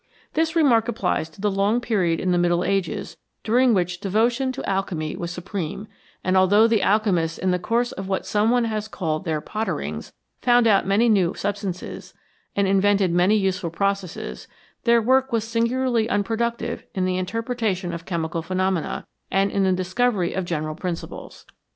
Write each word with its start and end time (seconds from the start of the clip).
This 0.33 0.55
remark 0.55 0.87
applies 0.87 1.29
to 1.29 1.39
the 1.39 1.51
long 1.51 1.79
period 1.79 2.19
in 2.19 2.31
the 2.31 2.39
Middle 2.39 2.63
Ages 2.63 3.17
during 3.43 3.71
which 3.71 3.99
devotion 3.99 4.51
to 4.53 4.67
alchemy 4.67 5.15
was 5.15 5.29
supreme, 5.29 5.87
and 6.23 6.35
although 6.35 6.65
the 6.67 6.81
alchemists 6.81 7.37
in 7.37 7.51
the 7.51 7.59
course 7.59 7.91
of 7.91 8.07
what 8.07 8.25
some 8.25 8.49
one 8.49 8.63
has 8.63 8.87
called 8.87 9.25
their" 9.25 9.41
potterings" 9.43 10.11
found 10.41 10.65
out 10.65 10.87
many 10.87 11.07
new 11.07 11.35
substances, 11.35 12.15
and 12.55 12.67
invented 12.67 13.11
many 13.11 13.35
useful 13.35 13.69
processes, 13.69 14.47
their 14.85 15.03
work 15.03 15.29
w^s 15.29 15.43
singularly 15.43 16.09
unproductive 16.09 16.83
in 16.95 17.05
the 17.05 17.17
interpretation 17.17 17.93
of 17.93 18.03
chemical 18.07 18.41
phenomena, 18.41 19.05
and 19.29 19.51
in 19.51 19.61
the 19.63 19.71
discovery 19.71 20.33
of 20.33 20.45
general 20.45 20.73
principles. 20.73 21.45